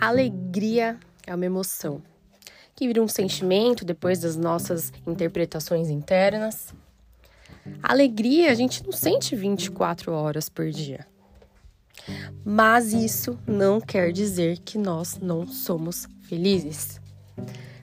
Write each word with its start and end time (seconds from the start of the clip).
alegria 0.00 0.98
é 1.26 1.34
uma 1.34 1.46
emoção 1.46 2.02
que 2.74 2.86
vira 2.86 3.02
um 3.02 3.08
sentimento 3.08 3.84
depois 3.84 4.20
das 4.20 4.36
nossas 4.36 4.92
interpretações 5.04 5.88
internas. 5.88 6.72
Alegria 7.82 8.52
a 8.52 8.54
gente 8.54 8.84
não 8.84 8.92
sente 8.92 9.34
24 9.34 10.12
horas 10.12 10.48
por 10.48 10.70
dia. 10.70 11.04
Mas 12.44 12.92
isso 12.92 13.36
não 13.46 13.80
quer 13.80 14.12
dizer 14.12 14.58
que 14.58 14.78
nós 14.78 15.18
não 15.20 15.46
somos 15.46 16.06
felizes. 16.22 17.00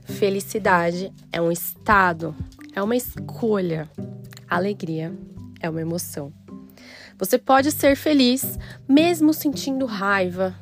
Felicidade 0.06 1.12
é 1.32 1.42
um 1.42 1.52
estado, 1.52 2.34
é 2.74 2.82
uma 2.82 2.96
escolha. 2.96 3.90
Alegria 4.50 5.14
é 5.60 5.70
uma 5.70 5.82
emoção. 5.82 6.32
Você 7.18 7.38
pode 7.38 7.72
ser 7.72 7.96
feliz 7.98 8.58
mesmo 8.88 9.34
sentindo 9.34 9.86
raiva, 9.86 10.56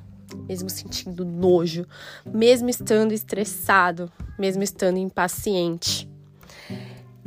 mesmo 0.48 0.70
sentindo 0.70 1.26
nojo, 1.26 1.86
mesmo 2.26 2.70
estando 2.70 3.12
estressado, 3.12 4.12
mesmo 4.38 4.64
estando 4.64 4.98
impaciente. 4.98 6.10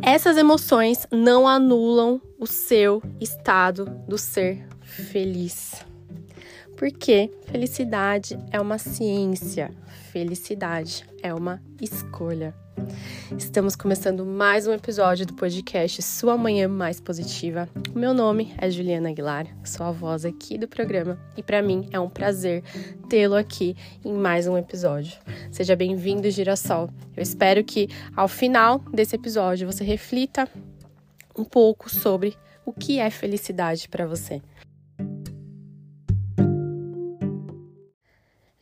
Essas 0.03 0.37
emoções 0.37 1.07
não 1.11 1.49
anulam 1.49 2.21
o 2.39 2.47
seu 2.47 3.03
estado 3.21 3.87
do 4.07 4.19
ser 4.19 4.67
feliz. 4.83 5.85
Porque 6.77 7.31
felicidade 7.47 8.39
é 8.51 8.61
uma 8.61 8.77
ciência, 8.77 9.71
felicidade 10.13 11.07
é 11.23 11.33
uma 11.33 11.63
escolha. 11.81 12.55
Estamos 13.39 13.75
começando 13.75 14.27
mais 14.27 14.67
um 14.67 14.75
episódio 14.75 15.25
do 15.25 15.33
podcast 15.33 16.03
Sua 16.03 16.37
Manhã 16.37 16.69
Mais 16.69 17.01
Positiva. 17.01 17.67
O 17.95 17.99
meu 17.99 18.13
nome 18.13 18.55
é 18.59 18.71
Juliana 18.71 19.09
Aguilar, 19.09 19.47
sou 19.65 19.87
a 19.87 19.91
voz 19.91 20.27
aqui 20.27 20.59
do 20.59 20.69
programa 20.69 21.19
e 21.35 21.43
para 21.43 21.63
mim 21.63 21.89
é 21.91 21.99
um 21.99 22.11
prazer 22.11 22.63
tê-lo 23.09 23.37
aqui 23.37 23.75
em 24.05 24.13
mais 24.13 24.47
um 24.47 24.59
episódio. 24.59 25.19
Seja 25.51 25.75
bem-vindo, 25.75 26.31
Girassol. 26.31 26.91
Eu 27.17 27.23
espero 27.23 27.65
que 27.65 27.89
ao 28.15 28.29
final 28.29 28.81
desse 28.93 29.17
episódio 29.17 29.67
você 29.67 29.83
reflita 29.83 30.47
um 31.35 31.45
pouco 31.45 31.89
sobre 31.89 32.37
o 32.67 32.73
que 32.73 32.99
é 32.99 33.09
felicidade 33.09 33.89
para 33.89 34.07
você. 34.07 34.43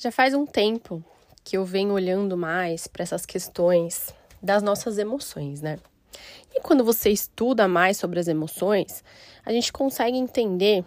Já 0.05 0.13
faz 0.13 0.35
um 0.35 0.45
tempo 0.45 1.03
que 1.43 1.57
eu 1.57 1.65
venho 1.65 1.95
olhando 1.95 2.37
mais 2.37 2.87
para 2.87 3.03
essas 3.03 3.25
questões 3.25 4.15
das 4.43 4.63
nossas 4.63 4.99
emoções, 4.99 5.63
né? 5.63 5.79
E 6.55 6.61
quando 6.61 6.85
você 6.85 7.09
estuda 7.09 7.67
mais 7.67 7.97
sobre 7.97 8.21
as 8.21 8.29
emoções, 8.29 9.03
a 9.47 9.51
gente 9.51 9.73
consegue 9.73 10.19
entender 10.19 10.85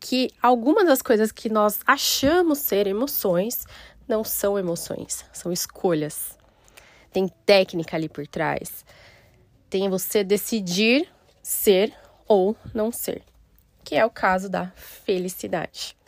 que 0.00 0.28
algumas 0.42 0.86
das 0.86 1.00
coisas 1.00 1.30
que 1.30 1.48
nós 1.48 1.78
achamos 1.86 2.58
ser 2.58 2.88
emoções 2.88 3.64
não 4.08 4.24
são 4.24 4.58
emoções, 4.58 5.24
são 5.32 5.52
escolhas. 5.52 6.36
Tem 7.12 7.28
técnica 7.46 7.96
ali 7.96 8.08
por 8.08 8.26
trás. 8.26 8.84
Tem 9.68 9.88
você 9.88 10.24
decidir 10.24 11.08
ser 11.44 11.94
ou 12.26 12.56
não 12.74 12.90
ser, 12.90 13.22
que 13.84 13.94
é 13.94 14.04
o 14.04 14.10
caso 14.10 14.48
da 14.48 14.72
felicidade. 14.74 15.99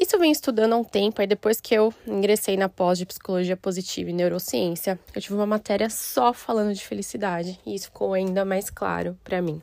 Isso 0.00 0.16
eu 0.16 0.20
venho 0.20 0.32
estudando 0.32 0.72
há 0.72 0.76
um 0.78 0.82
tempo, 0.82 1.20
aí 1.20 1.26
depois 1.26 1.60
que 1.60 1.74
eu 1.74 1.92
ingressei 2.06 2.56
na 2.56 2.70
pós 2.70 2.96
de 2.96 3.04
psicologia 3.04 3.54
positiva 3.54 4.08
e 4.08 4.14
neurociência, 4.14 4.98
eu 5.14 5.20
tive 5.20 5.34
uma 5.34 5.46
matéria 5.46 5.90
só 5.90 6.32
falando 6.32 6.72
de 6.72 6.82
felicidade, 6.82 7.60
e 7.66 7.74
isso 7.74 7.88
ficou 7.88 8.14
ainda 8.14 8.42
mais 8.42 8.70
claro 8.70 9.14
para 9.22 9.42
mim. 9.42 9.60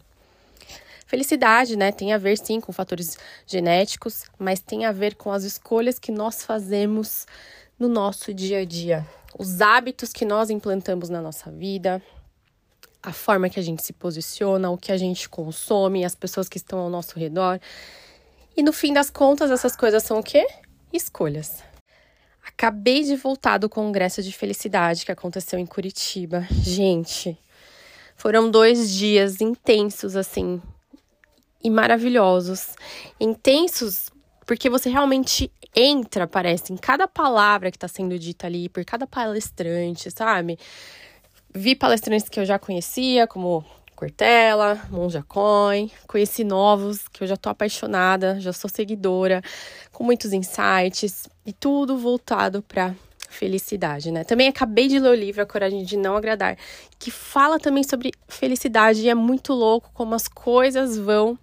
Felicidade, 1.08 1.75
né, 1.75 1.91
tem 1.91 2.13
a 2.13 2.19
ver 2.19 2.38
sim 2.38 2.61
com 2.61 2.71
fatores 2.71 3.17
genéticos, 3.47 4.25
mas 4.38 4.59
tem 4.59 4.85
a 4.85 4.91
ver 4.91 5.15
com 5.15 5.31
as 5.31 5.43
escolhas 5.43 5.97
que 5.97 6.11
nós 6.11 6.43
fazemos 6.43 7.25
no 7.80 7.88
nosso 7.88 8.31
dia 8.31 8.59
a 8.59 8.65
dia, 8.65 9.08
os 9.39 9.59
hábitos 9.59 10.14
que 10.14 10.23
nós 10.23 10.52
implantamos 10.52 11.09
na 11.09 11.20
nossa 11.20 11.49
vida, 11.49 11.99
a 13.02 13.11
forma 13.11 13.49
que 13.49 13.59
a 13.59 13.64
gente 13.64 13.83
se 13.83 13.92
posiciona, 13.92 14.70
o 14.70 14.77
que 14.77 14.92
a 14.92 14.97
gente 14.97 15.27
consome, 15.27 16.05
as 16.05 16.14
pessoas 16.14 16.47
que 16.47 16.58
estão 16.58 16.77
ao 16.77 16.92
nosso 16.92 17.17
redor. 17.17 17.59
E 18.58 18.64
no 18.64 18.73
fim 18.73 18.92
das 18.92 19.12
contas, 19.12 19.52
essas 19.52 19.76
coisas 19.76 20.02
são 20.02 20.18
o 20.18 20.23
quê? 20.23 20.48
Escolhas. 20.92 21.64
Acabei 22.44 23.04
de 23.04 23.16
voltar 23.16 23.60
do 23.60 23.70
Congresso 23.70 24.23
de 24.23 24.34
Felicidade 24.34 25.06
que 25.06 25.12
aconteceu 25.12 25.60
em 25.60 25.66
Curitiba. 25.66 26.48
Gente, 26.50 27.38
foram 28.16 28.50
dois 28.50 28.90
dias 28.90 29.42
intensos, 29.42 30.16
assim, 30.16 30.60
e 31.64 31.70
maravilhosos. 31.70 32.76
Intensos 33.20 34.10
porque 34.44 34.70
você 34.70 34.89
realmente 34.89 35.52
entra, 35.76 36.26
parece, 36.26 36.74
em 36.74 36.78
cada 36.78 37.08
palavra 37.08 37.70
que 37.70 37.78
está 37.78 37.88
sendo 37.88 38.18
dita 38.18 38.48
ali, 38.48 38.70
por 38.70 38.84
cada 38.84 39.06
palestrante, 39.06 40.10
sabe? 40.10 40.58
Vi 41.54 41.76
palestrantes 41.76 42.28
que 42.28 42.39
eu 42.39 42.45
já 42.45 42.58
conhecia, 42.58 43.28
como 43.28 43.64
Cortella, 43.97 44.80
Monja 44.91 45.25
Coin, 45.27 45.89
conheci 46.08 46.43
novos 46.43 47.08
que 47.08 47.23
eu 47.23 47.27
já 47.27 47.35
tô 47.35 47.49
apaixonada, 47.49 48.39
já 48.39 48.53
sou 48.53 48.69
seguidora, 48.69 49.41
com 49.91 50.03
muitos 50.03 50.33
insights 50.33 51.27
e 51.43 51.52
tudo 51.52 51.97
voltado 51.97 52.61
para 52.61 52.93
felicidade, 53.27 54.11
né? 54.11 54.23
Também 54.23 54.47
acabei 54.47 54.87
de 54.87 54.99
ler 54.99 55.09
o 55.09 55.15
livro 55.15 55.41
A 55.41 55.47
Coragem 55.47 55.83
de 55.83 55.97
Não 55.97 56.15
Agradar, 56.15 56.55
que 56.99 57.09
fala 57.09 57.59
também 57.59 57.83
sobre 57.83 58.11
felicidade 58.27 59.02
e 59.02 59.09
é 59.09 59.15
muito 59.15 59.52
louco 59.52 59.89
como 59.95 60.14
as 60.14 60.27
coisas 60.27 60.95
vão 60.95 61.37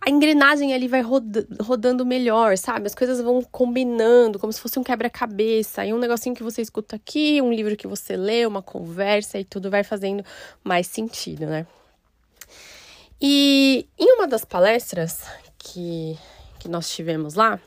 a 0.00 0.08
engrenagem 0.08 0.72
ali 0.72 0.88
vai 0.88 1.02
roda, 1.02 1.46
rodando 1.60 2.06
melhor, 2.06 2.56
sabe? 2.56 2.86
As 2.86 2.94
coisas 2.94 3.20
vão 3.20 3.42
combinando, 3.42 4.38
como 4.38 4.52
se 4.52 4.60
fosse 4.60 4.78
um 4.78 4.82
quebra-cabeça. 4.82 5.84
E 5.84 5.92
um 5.92 5.98
negocinho 5.98 6.34
que 6.34 6.42
você 6.42 6.62
escuta 6.62 6.96
aqui, 6.96 7.40
um 7.42 7.52
livro 7.52 7.76
que 7.76 7.86
você 7.86 8.16
lê, 8.16 8.46
uma 8.46 8.62
conversa, 8.62 9.38
e 9.38 9.44
tudo 9.44 9.70
vai 9.70 9.84
fazendo 9.84 10.24
mais 10.64 10.86
sentido, 10.86 11.44
né? 11.44 11.66
E 13.20 13.86
em 13.98 14.14
uma 14.14 14.26
das 14.26 14.42
palestras 14.42 15.22
que, 15.58 16.18
que 16.58 16.68
nós 16.68 16.88
tivemos 16.88 17.34
lá, 17.34 17.60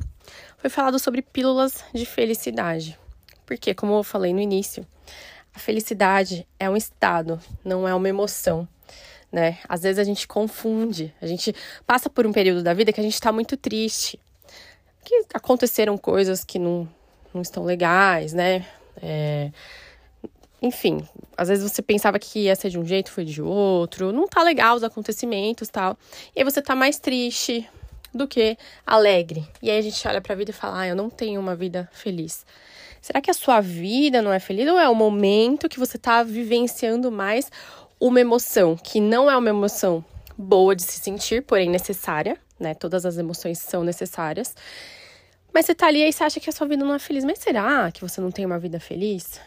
foi 0.58 0.72
falado 0.72 0.98
sobre 0.98 1.22
pílulas 1.22 1.84
de 1.94 2.06
felicidade. 2.06 2.98
Porque, 3.46 3.76
como 3.76 3.94
eu 3.94 4.04
falei 4.04 4.34
no 4.34 4.40
início, 4.40 4.88
a 5.54 5.60
felicidade 5.60 6.48
é 6.60 6.68
um 6.68 6.76
estado, 6.76 7.40
não 7.64 7.88
é 7.88 7.94
uma 7.94 8.10
emoção 8.10 8.68
né? 9.34 9.58
Às 9.68 9.82
vezes 9.82 9.98
a 9.98 10.04
gente 10.04 10.28
confunde, 10.28 11.12
a 11.20 11.26
gente 11.26 11.56
passa 11.88 12.08
por 12.08 12.28
um 12.28 12.32
período 12.32 12.62
da 12.62 12.72
vida 12.72 12.94
que 12.94 13.00
a 13.00 13.04
gente 13.04 13.16
está 13.16 13.32
muito 13.32 13.58
triste, 13.58 14.20
que 15.04 15.26
aconteceram 15.34 15.98
coisas 15.98 16.44
que 16.44 16.60
não, 16.60 16.88
não 17.34 17.42
estão 17.42 17.64
legais, 17.64 18.32
né? 18.32 18.64
É, 19.02 19.50
enfim, 20.62 21.06
às 21.36 21.50
vezes 21.50 21.70
você 21.70 21.82
pensava 21.82 22.20
que 22.20 22.42
ia 22.42 22.56
ser 22.56 22.70
de 22.70 22.78
um 22.78 22.86
jeito, 22.86 23.12
foi 23.12 23.26
de 23.26 23.42
outro, 23.42 24.14
não 24.14 24.28
tá 24.28 24.44
legal 24.44 24.76
os 24.76 24.84
acontecimentos 24.84 25.68
tal. 25.68 25.98
E 26.36 26.40
aí 26.40 26.44
você 26.46 26.62
tá 26.62 26.76
mais 26.76 27.00
triste 27.00 27.68
do 28.14 28.28
que 28.28 28.56
alegre. 28.86 29.48
E 29.64 29.72
aí 29.72 29.80
a 29.80 29.82
gente 29.82 30.08
olha 30.08 30.22
pra 30.22 30.36
vida 30.36 30.52
e 30.52 30.54
fala: 30.54 30.82
ah, 30.82 30.88
eu 30.88 30.96
não 30.96 31.10
tenho 31.10 31.42
uma 31.42 31.56
vida 31.56 31.90
feliz. 31.92 32.46
Será 33.02 33.20
que 33.20 33.32
a 33.32 33.34
sua 33.34 33.60
vida 33.60 34.22
não 34.22 34.32
é 34.32 34.40
feliz 34.40 34.70
ou 34.70 34.80
é 34.80 34.88
o 34.88 34.96
momento 34.96 35.68
que 35.68 35.80
você 35.80 35.98
tá 35.98 36.24
vivenciando 36.24 37.12
mais 37.12 37.52
uma 38.06 38.19
emoção 38.19 38.75
que 38.75 39.00
não 39.00 39.31
é 39.31 39.38
uma 39.38 39.47
emoção 39.47 40.03
boa 40.38 40.75
de 40.75 40.84
se 40.84 41.00
sentir, 41.00 41.41
porém 41.41 41.69
necessária, 41.69 42.38
né? 42.59 42.74
Todas 42.74 43.06
as 43.06 43.18
emoções 43.18 43.59
são 43.59 43.81
necessárias. 43.81 44.53
Mas 45.53 45.66
você 45.66 45.74
tá 45.74 45.88
ali 45.88 46.03
e 46.03 46.12
você 46.12 46.22
acha 46.22 46.38
que 46.38 46.50
a 46.50 46.53
sua 46.53 46.68
vida 46.68 46.84
não 46.84 46.94
é 46.94 47.00
feliz. 47.00 47.24
Mas 47.24 47.40
será 47.40 47.90
que 47.94 48.02
você 48.02 48.19
não 48.19 48.30
tem 48.30 48.46
uma 48.46 48.59
vida 48.59 48.78
feliz? 48.78 49.40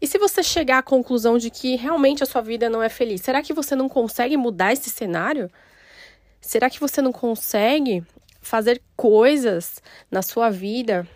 E 0.00 0.06
se 0.08 0.18
você 0.18 0.42
chegar 0.42 0.78
à 0.78 0.82
conclusão 0.82 1.38
de 1.38 1.48
que 1.48 1.76
realmente 1.76 2.24
a 2.24 2.26
sua 2.26 2.40
vida 2.40 2.68
não 2.68 2.82
é 2.82 2.88
feliz, 2.88 3.20
será 3.20 3.40
que 3.40 3.52
você 3.52 3.76
não 3.76 3.88
consegue 3.88 4.36
mudar 4.36 4.72
esse 4.72 4.90
cenário? 4.90 5.48
Será 6.40 6.68
que 6.68 6.80
você 6.80 7.00
não 7.00 7.12
consegue 7.12 8.02
fazer 8.40 8.82
coisas 8.96 9.80
na 10.10 10.22
sua 10.22 10.50
vida 10.50 11.06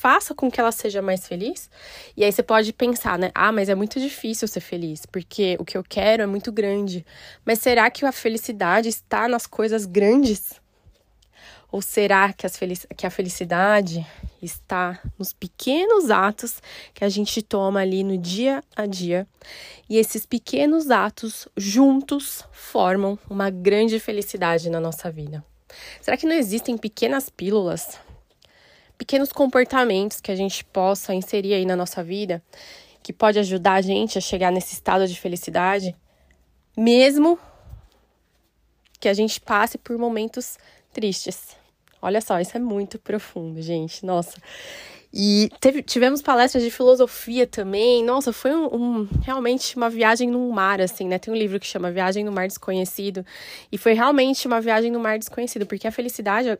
faça 0.00 0.34
com 0.34 0.50
que 0.50 0.58
ela 0.58 0.72
seja 0.72 1.02
mais 1.02 1.28
feliz. 1.28 1.68
E 2.16 2.24
aí 2.24 2.32
você 2.32 2.42
pode 2.42 2.72
pensar, 2.72 3.18
né? 3.18 3.30
Ah, 3.34 3.52
mas 3.52 3.68
é 3.68 3.74
muito 3.74 4.00
difícil 4.00 4.48
ser 4.48 4.60
feliz, 4.60 5.04
porque 5.04 5.58
o 5.60 5.64
que 5.64 5.76
eu 5.76 5.84
quero 5.86 6.22
é 6.22 6.26
muito 6.26 6.50
grande. 6.50 7.04
Mas 7.44 7.58
será 7.58 7.90
que 7.90 8.06
a 8.06 8.10
felicidade 8.10 8.88
está 8.88 9.28
nas 9.28 9.46
coisas 9.46 9.84
grandes? 9.84 10.58
Ou 11.70 11.82
será 11.82 12.32
que, 12.32 12.46
que 12.96 13.06
a 13.06 13.10
felicidade 13.10 14.04
está 14.40 14.98
nos 15.18 15.34
pequenos 15.34 16.10
atos 16.10 16.62
que 16.94 17.04
a 17.04 17.08
gente 17.10 17.42
toma 17.42 17.80
ali 17.80 18.02
no 18.02 18.16
dia 18.16 18.64
a 18.74 18.86
dia? 18.86 19.28
E 19.86 19.98
esses 19.98 20.24
pequenos 20.24 20.90
atos 20.90 21.46
juntos 21.54 22.42
formam 22.50 23.18
uma 23.28 23.50
grande 23.50 24.00
felicidade 24.00 24.70
na 24.70 24.80
nossa 24.80 25.10
vida. 25.10 25.44
Será 26.00 26.16
que 26.16 26.26
não 26.26 26.34
existem 26.34 26.78
pequenas 26.78 27.28
pílulas 27.28 28.00
pequenos 29.00 29.32
comportamentos 29.32 30.20
que 30.20 30.30
a 30.30 30.36
gente 30.36 30.62
possa 30.62 31.14
inserir 31.14 31.54
aí 31.54 31.64
na 31.64 31.74
nossa 31.74 32.04
vida, 32.04 32.42
que 33.02 33.14
pode 33.14 33.38
ajudar 33.38 33.72
a 33.72 33.80
gente 33.80 34.18
a 34.18 34.20
chegar 34.20 34.52
nesse 34.52 34.74
estado 34.74 35.08
de 35.08 35.18
felicidade, 35.18 35.96
mesmo 36.76 37.38
que 39.00 39.08
a 39.08 39.14
gente 39.14 39.40
passe 39.40 39.78
por 39.78 39.96
momentos 39.96 40.58
tristes 40.92 41.56
Olha 42.02 42.20
só, 42.20 42.40
isso 42.40 42.56
é 42.56 42.60
muito 42.60 42.98
profundo, 42.98 43.60
gente. 43.60 44.04
Nossa. 44.06 44.40
E 45.12 45.50
teve, 45.60 45.82
tivemos 45.82 46.22
palestras 46.22 46.62
de 46.62 46.70
filosofia 46.70 47.46
também. 47.46 48.02
Nossa, 48.02 48.32
foi 48.32 48.54
um, 48.54 48.74
um, 48.74 49.08
realmente 49.22 49.76
uma 49.76 49.90
viagem 49.90 50.30
no 50.30 50.50
mar, 50.50 50.80
assim, 50.80 51.06
né? 51.06 51.18
Tem 51.18 51.32
um 51.32 51.36
livro 51.36 51.60
que 51.60 51.66
chama 51.66 51.90
Viagem 51.90 52.24
no 52.24 52.32
Mar 52.32 52.46
Desconhecido. 52.46 53.26
E 53.70 53.76
foi 53.76 53.92
realmente 53.92 54.46
uma 54.46 54.60
viagem 54.60 54.90
no 54.90 55.00
mar 55.00 55.18
desconhecido, 55.18 55.66
porque 55.66 55.86
a 55.86 55.92
felicidade, 55.92 56.58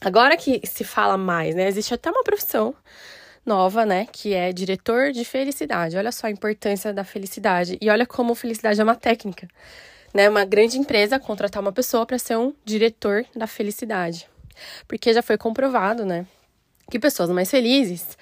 agora 0.00 0.36
que 0.36 0.60
se 0.64 0.84
fala 0.84 1.16
mais, 1.16 1.54
né? 1.54 1.68
Existe 1.68 1.94
até 1.94 2.10
uma 2.10 2.22
profissão 2.22 2.74
nova, 3.44 3.84
né? 3.84 4.06
Que 4.10 4.34
é 4.34 4.52
diretor 4.52 5.12
de 5.12 5.24
felicidade. 5.24 5.96
Olha 5.96 6.12
só 6.12 6.26
a 6.26 6.30
importância 6.30 6.92
da 6.92 7.04
felicidade. 7.04 7.78
E 7.80 7.90
olha 7.90 8.06
como 8.06 8.34
felicidade 8.34 8.80
é 8.80 8.84
uma 8.84 8.96
técnica. 8.96 9.48
Né, 10.12 10.28
uma 10.28 10.44
grande 10.44 10.78
empresa 10.78 11.18
contratar 11.18 11.60
uma 11.60 11.72
pessoa 11.72 12.06
para 12.06 12.16
ser 12.20 12.36
um 12.38 12.54
diretor 12.64 13.26
da 13.34 13.48
felicidade. 13.48 14.28
Porque 14.86 15.12
já 15.12 15.20
foi 15.22 15.36
comprovado, 15.36 16.06
né, 16.06 16.24
que 16.88 17.00
pessoas 17.00 17.30
mais 17.30 17.50
felizes 17.50 18.16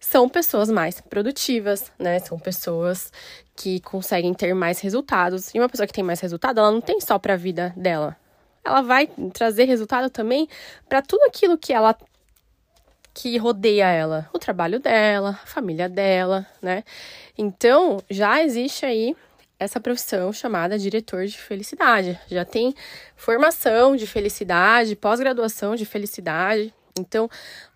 são 0.00 0.28
pessoas 0.28 0.70
mais 0.70 1.00
produtivas, 1.00 1.90
né? 1.98 2.18
São 2.20 2.38
pessoas 2.38 3.12
que 3.56 3.80
conseguem 3.80 4.32
ter 4.32 4.54
mais 4.54 4.80
resultados. 4.80 5.52
E 5.54 5.58
uma 5.58 5.68
pessoa 5.68 5.86
que 5.86 5.92
tem 5.92 6.04
mais 6.04 6.20
resultado, 6.20 6.58
ela 6.60 6.70
não 6.70 6.80
tem 6.80 7.00
só 7.00 7.18
para 7.18 7.34
a 7.34 7.36
vida 7.36 7.72
dela. 7.76 8.16
Ela 8.68 8.82
vai 8.82 9.08
trazer 9.32 9.64
resultado 9.64 10.10
também 10.10 10.48
para 10.88 11.02
tudo 11.02 11.22
aquilo 11.24 11.56
que 11.56 11.72
ela 11.72 11.96
que 13.14 13.36
rodeia 13.36 13.86
ela, 13.86 14.30
o 14.32 14.38
trabalho 14.38 14.78
dela, 14.78 15.30
a 15.42 15.46
família 15.46 15.88
dela, 15.88 16.46
né? 16.62 16.84
Então, 17.36 18.00
já 18.08 18.44
existe 18.44 18.86
aí 18.86 19.16
essa 19.58 19.80
profissão 19.80 20.32
chamada 20.32 20.78
diretor 20.78 21.26
de 21.26 21.36
felicidade. 21.36 22.18
Já 22.28 22.44
tem 22.44 22.72
formação 23.16 23.96
de 23.96 24.06
felicidade, 24.06 24.94
pós-graduação 24.94 25.74
de 25.74 25.84
felicidade. 25.84 26.72
Então, 26.96 27.28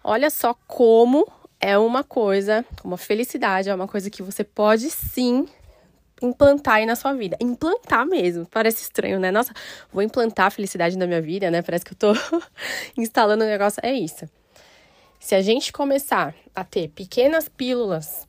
olha 0.05 0.31
só 0.31 0.55
como 0.69 1.27
é 1.61 1.77
uma 1.77 2.05
coisa, 2.05 2.65
como 2.81 2.95
a 2.95 2.99
felicidade 2.99 3.69
é 3.69 3.75
uma 3.75 3.89
coisa 3.89 4.11
que 4.11 4.23
você 4.23 4.45
pode 4.45 4.91
sim 4.91 5.49
implantar 6.25 6.75
aí 6.75 6.87
na 6.87 6.97
sua 6.97 7.13
vida. 7.13 7.37
Implantar 7.41 8.07
mesmo. 8.07 8.47
Parece 8.47 8.83
estranho, 8.83 9.19
né? 9.19 9.31
Nossa, 9.31 9.53
vou 9.93 10.03
implantar 10.03 10.47
a 10.47 10.51
felicidade 10.51 10.97
na 10.97 11.07
minha 11.07 11.21
vida, 11.21 11.51
né? 11.51 11.63
Parece 11.63 11.85
que 11.85 11.93
eu 11.93 11.97
tô 11.97 12.13
instalando 12.97 13.45
um 13.45 13.47
negócio. 13.47 13.81
É 13.83 13.93
isso. 13.93 14.29
Se 15.21 15.35
a 15.35 15.43
gente 15.43 15.73
começar 15.73 16.35
a 16.55 16.65
ter 16.65 16.89
pequenas 16.89 17.49
pílulas, 17.49 18.27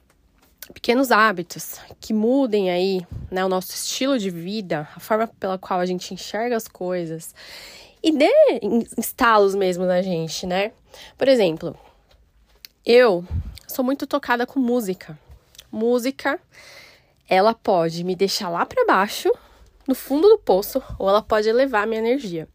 pequenos 0.73 1.11
hábitos 1.11 1.79
que 1.99 2.13
mudem 2.13 2.69
aí, 2.69 3.05
né, 3.31 3.43
o 3.43 3.49
nosso 3.49 3.71
estilo 3.71 4.17
de 4.17 4.29
vida, 4.29 4.87
a 4.95 4.99
forma 4.99 5.27
pela 5.27 5.57
qual 5.57 5.79
a 5.79 5.85
gente 5.85 6.13
enxerga 6.13 6.55
as 6.55 6.67
coisas 6.67 7.33
e 8.01 8.11
dê 8.11 8.31
estalos 8.97 9.55
mesmo 9.55 9.85
na 9.85 10.01
gente, 10.01 10.45
né? 10.45 10.71
Por 11.17 11.27
exemplo, 11.27 11.75
eu 12.85 13.25
sou 13.67 13.83
muito 13.83 14.05
tocada 14.05 14.45
com 14.45 14.59
música. 14.59 15.17
Música, 15.71 16.39
ela 17.27 17.53
pode 17.53 18.03
me 18.03 18.15
deixar 18.15 18.49
lá 18.49 18.65
para 18.65 18.85
baixo, 18.85 19.31
no 19.87 19.95
fundo 19.95 20.27
do 20.27 20.37
poço, 20.37 20.81
ou 20.97 21.09
ela 21.09 21.21
pode 21.21 21.47
elevar 21.47 21.83
a 21.83 21.85
minha 21.85 21.99
energia. 21.99 22.47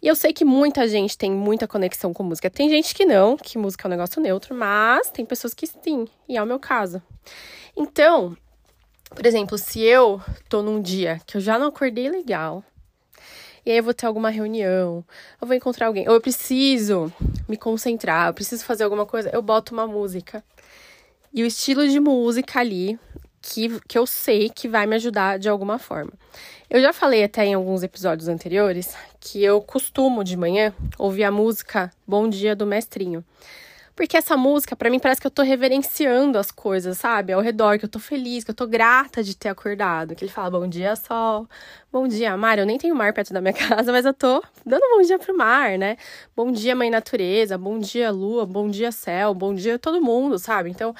E 0.00 0.06
eu 0.06 0.14
sei 0.14 0.32
que 0.32 0.44
muita 0.44 0.86
gente 0.86 1.18
tem 1.18 1.30
muita 1.30 1.66
conexão 1.66 2.14
com 2.14 2.22
música. 2.22 2.48
Tem 2.48 2.68
gente 2.68 2.94
que 2.94 3.04
não, 3.04 3.36
que 3.36 3.58
música 3.58 3.86
é 3.86 3.88
um 3.88 3.90
negócio 3.90 4.22
neutro, 4.22 4.54
mas 4.54 5.10
tem 5.10 5.24
pessoas 5.24 5.52
que 5.52 5.66
sim, 5.66 6.06
e 6.28 6.36
é 6.36 6.42
o 6.42 6.46
meu 6.46 6.58
caso. 6.58 7.02
Então, 7.76 8.36
por 9.10 9.26
exemplo, 9.26 9.58
se 9.58 9.80
eu 9.80 10.20
tô 10.48 10.62
num 10.62 10.80
dia 10.80 11.20
que 11.26 11.36
eu 11.36 11.40
já 11.40 11.58
não 11.58 11.68
acordei 11.68 12.08
legal, 12.08 12.62
e 13.66 13.72
aí 13.72 13.76
eu 13.76 13.82
vou 13.82 13.92
ter 13.92 14.06
alguma 14.06 14.30
reunião, 14.30 15.04
eu 15.40 15.46
vou 15.46 15.56
encontrar 15.56 15.88
alguém, 15.88 16.08
ou 16.08 16.14
eu 16.14 16.20
preciso 16.20 17.12
me 17.48 17.56
concentrar, 17.56 18.28
eu 18.28 18.34
preciso 18.34 18.64
fazer 18.64 18.84
alguma 18.84 19.04
coisa, 19.04 19.30
eu 19.32 19.42
boto 19.42 19.74
uma 19.74 19.86
música. 19.86 20.44
E 21.34 21.42
o 21.42 21.46
estilo 21.46 21.86
de 21.86 22.00
música 22.00 22.60
ali 22.60 22.98
que, 23.48 23.80
que 23.88 23.98
eu 23.98 24.06
sei 24.06 24.50
que 24.50 24.68
vai 24.68 24.86
me 24.86 24.96
ajudar 24.96 25.38
de 25.38 25.48
alguma 25.48 25.78
forma. 25.78 26.12
Eu 26.68 26.82
já 26.82 26.92
falei 26.92 27.24
até 27.24 27.46
em 27.46 27.54
alguns 27.54 27.82
episódios 27.82 28.28
anteriores 28.28 28.94
que 29.18 29.42
eu 29.42 29.60
costumo 29.62 30.22
de 30.22 30.36
manhã 30.36 30.74
ouvir 30.98 31.24
a 31.24 31.30
música 31.30 31.90
Bom 32.06 32.28
Dia 32.28 32.54
do 32.54 32.66
Mestrinho. 32.66 33.24
Porque 33.98 34.16
essa 34.16 34.36
música, 34.36 34.76
para 34.76 34.88
mim, 34.90 35.00
parece 35.00 35.20
que 35.20 35.26
eu 35.26 35.30
tô 35.30 35.42
reverenciando 35.42 36.38
as 36.38 36.52
coisas, 36.52 36.96
sabe? 36.98 37.32
Ao 37.32 37.40
redor, 37.40 37.80
que 37.80 37.84
eu 37.84 37.88
tô 37.88 37.98
feliz, 37.98 38.44
que 38.44 38.50
eu 38.52 38.54
tô 38.54 38.64
grata 38.64 39.24
de 39.24 39.36
ter 39.36 39.48
acordado. 39.48 40.14
Que 40.14 40.24
ele 40.24 40.30
fala 40.30 40.48
bom 40.48 40.68
dia, 40.68 40.94
sol. 40.94 41.48
Bom 41.90 42.06
dia, 42.06 42.36
mar. 42.36 42.60
Eu 42.60 42.64
nem 42.64 42.78
tenho 42.78 42.94
mar 42.94 43.12
perto 43.12 43.32
da 43.34 43.40
minha 43.40 43.50
casa, 43.58 43.90
mas 43.90 44.06
eu 44.06 44.14
tô 44.14 44.40
dando 44.64 44.82
bom 44.96 45.02
dia 45.02 45.18
pro 45.18 45.36
mar, 45.36 45.76
né? 45.76 45.96
Bom 46.36 46.52
dia, 46.52 46.76
mãe 46.76 46.88
natureza. 46.90 47.58
Bom 47.58 47.76
dia, 47.76 48.12
lua. 48.12 48.46
Bom 48.46 48.70
dia, 48.70 48.92
céu. 48.92 49.34
Bom 49.34 49.52
dia, 49.52 49.80
todo 49.80 50.00
mundo, 50.00 50.38
sabe? 50.38 50.70
Então, 50.70 50.94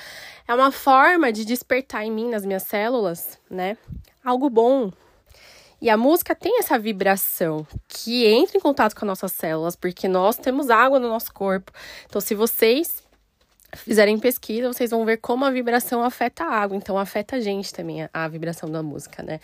é 0.48 0.52
uma 0.52 0.72
forma 0.72 1.30
de 1.30 1.44
despertar 1.44 2.04
em 2.04 2.10
mim, 2.10 2.28
nas 2.28 2.44
minhas 2.44 2.64
células, 2.64 3.38
né? 3.48 3.76
Algo 4.24 4.50
bom, 4.50 4.90
e 5.80 5.88
a 5.88 5.96
música 5.96 6.34
tem 6.34 6.58
essa 6.58 6.78
vibração 6.78 7.66
que 7.86 8.26
entra 8.26 8.56
em 8.56 8.60
contato 8.60 8.94
com 8.94 9.04
as 9.04 9.08
nossas 9.08 9.32
células, 9.32 9.76
porque 9.76 10.08
nós 10.08 10.36
temos 10.36 10.70
água 10.70 10.98
no 10.98 11.08
nosso 11.08 11.32
corpo. 11.32 11.72
Então, 12.06 12.20
se 12.20 12.34
vocês 12.34 13.02
fizerem 13.76 14.18
pesquisa, 14.18 14.72
vocês 14.72 14.90
vão 14.90 15.04
ver 15.04 15.18
como 15.18 15.44
a 15.44 15.50
vibração 15.50 16.02
afeta 16.02 16.44
a 16.44 16.52
água. 16.52 16.76
Então, 16.76 16.98
afeta 16.98 17.36
a 17.36 17.40
gente 17.40 17.72
também, 17.72 18.08
a, 18.12 18.28
vibração 18.28 18.70
da 18.70 18.82
música, 18.82 19.22
né? 19.22 19.40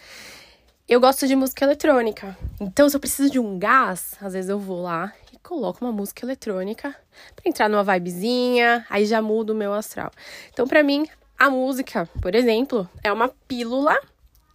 Eu 0.89 1.01
gosto 1.01 1.27
de 1.27 1.37
música 1.37 1.65
eletrônica. 1.65 2.37
Então, 2.61 2.89
se 2.89 2.97
eu 2.97 3.01
preciso 3.01 3.31
de 3.31 3.39
um 3.39 3.59
gás, 3.59 4.17
às 4.21 4.33
vezes 4.33 4.51
eu 4.51 4.59
vou 4.59 4.83
lá 4.83 5.13
e 5.33 5.39
coloco 5.39 5.85
uma 5.85 5.93
música 5.93 6.27
eletrônica 6.27 6.95
para 7.37 7.49
entrar 7.49 7.69
numa 7.69 7.85
vibezinha, 7.85 8.85
aí 8.91 9.07
já 9.07 9.23
muda 9.23 9.53
o 9.53 9.57
meu 9.57 9.73
astral. 9.73 10.11
Então, 10.53 10.67
para 10.67 10.83
mim, 10.83 11.07
a 11.39 11.49
música, 11.49 12.09
por 12.21 12.35
exemplo, 12.35 12.89
é 13.03 13.13
uma 13.13 13.29
pílula 13.29 13.99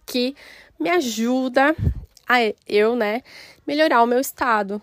que 0.06 0.36
me 0.80 0.88
ajuda 0.88 1.76
a 2.26 2.38
eu, 2.66 2.96
né, 2.96 3.22
melhorar 3.66 4.02
o 4.02 4.06
meu 4.06 4.18
estado. 4.18 4.80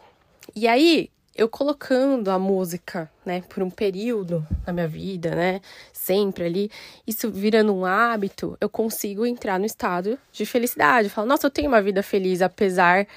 E 0.56 0.68
aí, 0.68 1.10
eu 1.36 1.50
colocando 1.50 2.30
a 2.30 2.38
música, 2.38 3.10
né, 3.26 3.44
por 3.50 3.64
um 3.64 3.70
período 3.70 4.46
na 4.66 4.74
minha 4.74 4.88
vida, 4.88 5.36
né, 5.36 5.62
sempre 5.92 6.46
ali, 6.46 6.72
isso 7.06 7.32
virando 7.32 7.74
um 7.74 7.86
hábito, 7.86 8.58
eu 8.62 8.70
consigo 8.70 9.26
entrar 9.26 9.60
no 9.60 9.66
estado 9.66 10.18
de 10.32 10.46
felicidade. 10.46 11.10
Falo, 11.10 11.28
nossa, 11.28 11.48
eu 11.48 11.52
tenho 11.52 11.68
uma 11.68 11.82
vida 11.82 12.04
feliz 12.04 12.42
apesar 12.42 13.08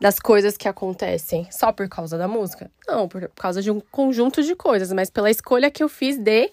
das 0.00 0.18
coisas 0.18 0.56
que 0.56 0.66
acontecem 0.66 1.46
só 1.50 1.70
por 1.70 1.86
causa 1.88 2.16
da 2.16 2.26
música? 2.26 2.70
Não, 2.88 3.06
por 3.06 3.30
causa 3.36 3.60
de 3.60 3.70
um 3.70 3.80
conjunto 3.80 4.42
de 4.42 4.54
coisas, 4.56 4.92
mas 4.92 5.10
pela 5.10 5.30
escolha 5.30 5.70
que 5.70 5.82
eu 5.82 5.88
fiz 5.88 6.16
de 6.16 6.50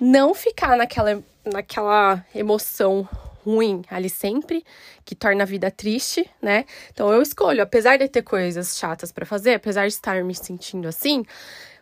não 0.00 0.34
ficar 0.34 0.76
naquela, 0.76 1.22
naquela 1.44 2.24
emoção 2.34 3.08
ruim 3.44 3.82
ali 3.90 4.08
sempre, 4.08 4.64
que 5.04 5.14
torna 5.14 5.42
a 5.42 5.46
vida 5.46 5.70
triste, 5.70 6.28
né? 6.40 6.64
Então 6.92 7.12
eu 7.12 7.22
escolho, 7.22 7.62
apesar 7.62 7.96
de 7.96 8.08
ter 8.08 8.22
coisas 8.22 8.76
chatas 8.76 9.10
para 9.10 9.26
fazer, 9.26 9.54
apesar 9.54 9.86
de 9.86 9.94
estar 9.94 10.22
me 10.22 10.34
sentindo 10.34 10.86
assim, 10.86 11.24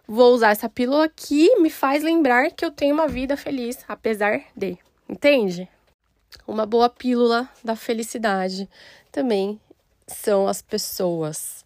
vou 0.06 0.34
usar 0.34 0.50
essa 0.50 0.68
pílula 0.68 1.08
que 1.08 1.56
me 1.56 1.70
faz 1.70 2.02
lembrar 2.02 2.50
que 2.50 2.64
eu 2.64 2.70
tenho 2.70 2.94
uma 2.94 3.08
vida 3.08 3.36
feliz, 3.36 3.84
apesar 3.88 4.42
de. 4.56 4.78
Entende? 5.08 5.68
Uma 6.46 6.66
boa 6.66 6.88
pílula 6.88 7.48
da 7.62 7.76
felicidade 7.76 8.68
também 9.12 9.60
são 10.06 10.46
as 10.46 10.62
pessoas 10.62 11.65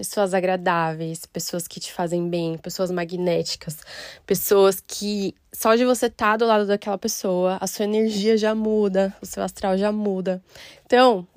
pessoas 0.00 0.32
agradáveis, 0.32 1.26
pessoas 1.26 1.68
que 1.68 1.78
te 1.78 1.92
fazem 1.92 2.26
bem, 2.26 2.56
pessoas 2.56 2.90
magnéticas, 2.90 3.80
pessoas 4.24 4.80
que 4.80 5.34
só 5.52 5.74
de 5.74 5.84
você 5.84 6.06
estar 6.06 6.32
tá 6.32 6.36
do 6.38 6.46
lado 6.46 6.66
daquela 6.66 6.96
pessoa, 6.96 7.58
a 7.60 7.66
sua 7.66 7.84
energia 7.84 8.34
já 8.38 8.54
muda, 8.54 9.14
o 9.20 9.26
seu 9.26 9.42
astral 9.42 9.76
já 9.76 9.92
muda. 9.92 10.42
Então, 10.86 11.28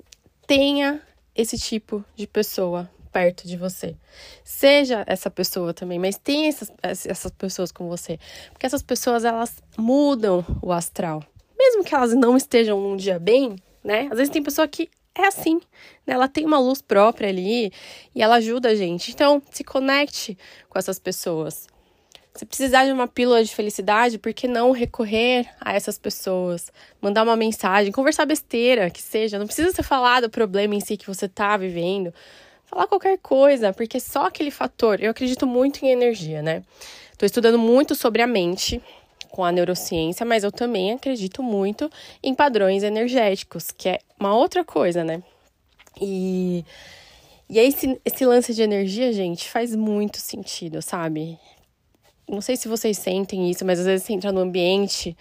tenha 0.46 0.98
esse 1.36 1.58
tipo 1.58 2.02
de 2.16 2.26
pessoa 2.26 2.88
perto 3.12 3.46
de 3.46 3.58
você. 3.58 3.94
Seja 4.42 5.04
essa 5.06 5.30
pessoa 5.30 5.74
também, 5.74 5.98
mas 5.98 6.16
tenha 6.16 6.48
essas, 6.48 6.72
essas 6.82 7.32
pessoas 7.32 7.70
com 7.70 7.86
você. 7.86 8.18
Porque 8.50 8.64
essas 8.64 8.82
pessoas, 8.82 9.26
elas 9.26 9.62
mudam 9.76 10.42
o 10.62 10.72
astral. 10.72 11.22
Mesmo 11.58 11.84
que 11.84 11.94
elas 11.94 12.14
não 12.14 12.34
estejam 12.34 12.80
num 12.80 12.96
dia 12.96 13.18
bem, 13.18 13.56
né? 13.84 14.08
Às 14.10 14.16
vezes 14.16 14.30
tem 14.30 14.42
pessoa 14.42 14.66
que 14.66 14.88
é 15.14 15.26
assim, 15.26 15.60
né? 16.06 16.14
Ela 16.14 16.28
tem 16.28 16.44
uma 16.44 16.58
luz 16.58 16.82
própria 16.82 17.28
ali 17.28 17.72
e 18.14 18.22
ela 18.22 18.36
ajuda 18.36 18.70
a 18.70 18.74
gente. 18.74 19.12
Então, 19.12 19.42
se 19.50 19.62
conecte 19.62 20.36
com 20.68 20.78
essas 20.78 20.98
pessoas. 20.98 21.68
Se 22.34 22.44
precisar 22.44 22.84
de 22.84 22.90
uma 22.90 23.06
pílula 23.06 23.44
de 23.44 23.54
felicidade, 23.54 24.18
por 24.18 24.34
que 24.34 24.48
não 24.48 24.72
recorrer 24.72 25.48
a 25.60 25.72
essas 25.72 25.96
pessoas? 25.96 26.72
Mandar 27.00 27.22
uma 27.22 27.36
mensagem, 27.36 27.92
conversar 27.92 28.26
besteira, 28.26 28.90
que 28.90 29.00
seja. 29.00 29.38
Não 29.38 29.46
precisa 29.46 29.70
ser 29.70 29.84
falar 29.84 30.20
do 30.20 30.28
problema 30.28 30.74
em 30.74 30.80
si 30.80 30.96
que 30.96 31.06
você 31.06 31.28
tá 31.28 31.56
vivendo. 31.56 32.12
Falar 32.64 32.88
qualquer 32.88 33.18
coisa, 33.18 33.72
porque 33.72 34.00
só 34.00 34.26
aquele 34.26 34.50
fator. 34.50 35.00
Eu 35.00 35.12
acredito 35.12 35.46
muito 35.46 35.84
em 35.84 35.90
energia, 35.90 36.42
né? 36.42 36.64
Tô 37.16 37.24
estudando 37.24 37.56
muito 37.56 37.94
sobre 37.94 38.20
a 38.20 38.26
mente, 38.26 38.82
com 39.34 39.44
a 39.44 39.50
neurociência, 39.50 40.24
mas 40.24 40.44
eu 40.44 40.52
também 40.52 40.92
acredito 40.92 41.42
muito 41.42 41.90
em 42.22 42.32
padrões 42.32 42.84
energéticos, 42.84 43.72
que 43.72 43.88
é 43.88 43.98
uma 44.16 44.32
outra 44.32 44.64
coisa, 44.64 45.02
né? 45.02 45.24
E, 46.00 46.64
E 47.50 47.58
aí, 47.58 47.66
esse, 47.66 48.00
esse 48.04 48.24
lance 48.24 48.54
de 48.54 48.62
energia, 48.62 49.12
gente, 49.12 49.50
faz 49.50 49.74
muito 49.74 50.18
sentido, 50.18 50.80
sabe? 50.80 51.36
Não 52.28 52.40
sei 52.40 52.56
se 52.56 52.68
vocês 52.68 52.96
sentem 52.96 53.50
isso, 53.50 53.64
mas 53.64 53.80
às 53.80 53.86
vezes 53.86 54.06
você 54.06 54.12
entra 54.12 54.30
no 54.30 54.40
ambiente, 54.40 55.16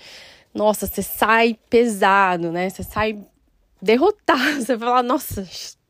nossa, 0.54 0.86
você 0.86 1.02
sai 1.02 1.58
pesado, 1.68 2.52
né? 2.52 2.70
Você 2.70 2.84
sai 2.84 3.18
derrotado. 3.82 4.62
Você 4.62 4.78
fala, 4.78 5.02
nossa, 5.02 5.44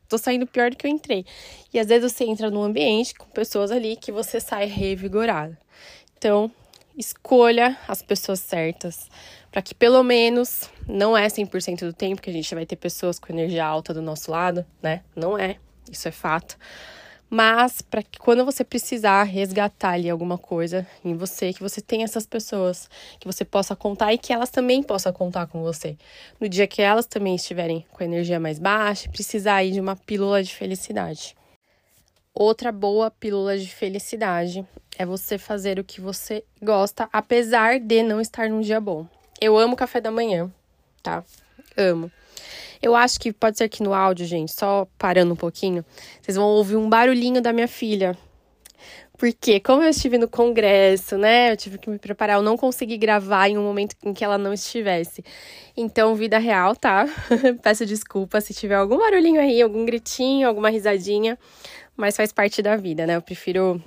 tô 0.08 0.16
saindo 0.16 0.46
pior 0.46 0.70
do 0.70 0.76
que 0.78 0.86
eu 0.86 0.90
entrei. 0.90 1.26
E 1.74 1.78
às 1.78 1.88
vezes 1.88 2.10
você 2.10 2.24
entra 2.24 2.50
num 2.50 2.62
ambiente 2.62 3.14
com 3.14 3.26
pessoas 3.26 3.70
ali 3.70 3.96
que 3.96 4.10
você 4.10 4.40
sai 4.40 4.64
revigorado. 4.64 5.56
Então, 6.16 6.50
escolha 6.96 7.76
as 7.88 8.02
pessoas 8.02 8.40
certas, 8.40 9.08
para 9.50 9.62
que 9.62 9.74
pelo 9.74 10.02
menos 10.02 10.70
não 10.86 11.16
é 11.16 11.26
100% 11.26 11.80
do 11.80 11.92
tempo 11.92 12.22
que 12.22 12.30
a 12.30 12.32
gente 12.32 12.54
vai 12.54 12.66
ter 12.66 12.76
pessoas 12.76 13.18
com 13.18 13.32
energia 13.32 13.64
alta 13.64 13.92
do 13.92 14.02
nosso 14.02 14.30
lado, 14.30 14.64
né? 14.82 15.02
Não 15.14 15.38
é, 15.38 15.56
isso 15.90 16.08
é 16.08 16.10
fato. 16.10 16.56
Mas 17.28 17.82
para 17.82 18.02
que 18.02 18.18
quando 18.18 18.44
você 18.44 18.62
precisar 18.62 19.24
resgatar 19.24 19.92
ali 19.92 20.08
alguma 20.08 20.38
coisa 20.38 20.86
em 21.04 21.16
você, 21.16 21.52
que 21.52 21.60
você 21.60 21.80
tenha 21.80 22.04
essas 22.04 22.26
pessoas 22.26 22.88
que 23.18 23.26
você 23.26 23.44
possa 23.44 23.74
contar 23.74 24.12
e 24.12 24.18
que 24.18 24.32
elas 24.32 24.50
também 24.50 24.82
possam 24.82 25.12
contar 25.12 25.46
com 25.46 25.62
você. 25.62 25.96
No 26.38 26.48
dia 26.48 26.66
que 26.66 26.80
elas 26.80 27.06
também 27.06 27.34
estiverem 27.34 27.84
com 27.90 28.04
energia 28.04 28.38
mais 28.38 28.58
baixa, 28.58 29.08
precisar 29.08 29.56
aí 29.56 29.72
de 29.72 29.80
uma 29.80 29.96
pílula 29.96 30.42
de 30.44 30.54
felicidade. 30.54 31.34
Outra 32.36 32.72
boa 32.72 33.12
pílula 33.12 33.56
de 33.56 33.68
felicidade 33.68 34.66
é 34.98 35.06
você 35.06 35.38
fazer 35.38 35.78
o 35.78 35.84
que 35.84 36.00
você 36.00 36.42
gosta, 36.60 37.08
apesar 37.12 37.78
de 37.78 38.02
não 38.02 38.20
estar 38.20 38.48
num 38.48 38.60
dia 38.60 38.80
bom. 38.80 39.06
Eu 39.40 39.56
amo 39.56 39.76
café 39.76 40.00
da 40.00 40.10
manhã, 40.10 40.50
tá? 41.00 41.22
Amo. 41.76 42.10
Eu 42.82 42.96
acho 42.96 43.20
que 43.20 43.32
pode 43.32 43.56
ser 43.56 43.68
que 43.68 43.84
no 43.84 43.94
áudio, 43.94 44.26
gente, 44.26 44.52
só 44.52 44.84
parando 44.98 45.34
um 45.34 45.36
pouquinho, 45.36 45.84
vocês 46.20 46.36
vão 46.36 46.46
ouvir 46.46 46.74
um 46.74 46.88
barulhinho 46.88 47.40
da 47.40 47.52
minha 47.52 47.68
filha. 47.68 48.18
Porque, 49.16 49.60
como 49.60 49.84
eu 49.84 49.90
estive 49.90 50.18
no 50.18 50.28
congresso, 50.28 51.16
né? 51.16 51.52
Eu 51.52 51.56
tive 51.56 51.78
que 51.78 51.88
me 51.88 52.00
preparar, 52.00 52.36
eu 52.36 52.42
não 52.42 52.56
consegui 52.56 52.98
gravar 52.98 53.48
em 53.48 53.56
um 53.56 53.62
momento 53.62 53.94
em 54.04 54.12
que 54.12 54.24
ela 54.24 54.36
não 54.36 54.52
estivesse. 54.52 55.24
Então, 55.76 56.16
vida 56.16 56.36
real, 56.36 56.74
tá? 56.74 57.06
Peço 57.62 57.86
desculpa 57.86 58.40
se 58.40 58.52
tiver 58.52 58.74
algum 58.74 58.98
barulhinho 58.98 59.40
aí, 59.40 59.62
algum 59.62 59.84
gritinho, 59.84 60.48
alguma 60.48 60.68
risadinha, 60.68 61.38
mas 61.96 62.16
faz 62.16 62.32
parte 62.32 62.62
da 62.62 62.76
vida, 62.76 63.06
né? 63.06 63.16
Eu 63.16 63.22
prefiro 63.22 63.82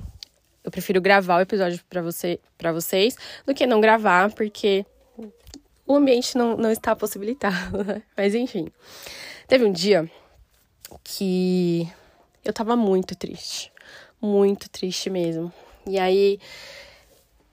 eu 0.63 0.71
prefiro 0.71 0.99
gravar 0.99 1.37
o 1.37 1.41
episódio 1.41 1.79
para 1.89 2.01
você, 2.01 2.41
para 2.57 2.73
vocês 2.73 3.15
do 3.45 3.53
que 3.53 3.65
não 3.65 3.79
gravar, 3.79 4.29
porque 4.33 4.85
o 5.87 5.95
ambiente 5.95 6.37
não, 6.37 6.57
não 6.57 6.69
está 6.69 6.93
possibilitado. 6.93 7.83
Né? 7.85 8.03
Mas 8.17 8.35
enfim. 8.35 8.67
Teve 9.47 9.63
um 9.63 9.71
dia 9.71 10.11
que 11.03 11.87
eu 12.43 12.51
tava 12.51 12.75
muito 12.75 13.15
triste. 13.15 13.71
Muito 14.21 14.69
triste 14.69 15.09
mesmo. 15.09 15.53
E 15.85 15.97
aí 15.97 16.37